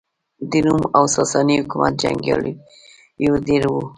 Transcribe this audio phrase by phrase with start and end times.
[0.49, 3.83] د روم او ساسا ني حکومت جنګیالېیو ډېر وو.